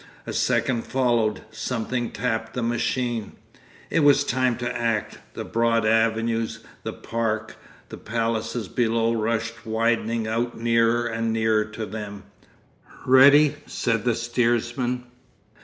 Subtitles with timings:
[0.25, 1.41] A second followed.
[1.51, 3.33] Something tapped the machine.
[3.91, 5.19] It was time to act.
[5.35, 7.55] The broad avenues, the park,
[7.89, 12.23] the palaces below rushed widening out nearer and nearer to them.
[13.05, 15.03] 'Ready!' said the steersman.